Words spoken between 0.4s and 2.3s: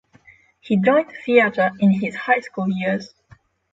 He joined theater in his